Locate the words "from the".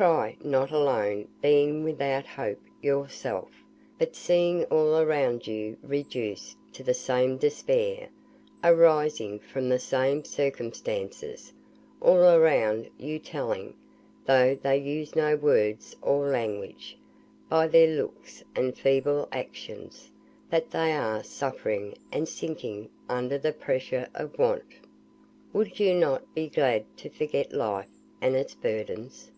9.40-9.80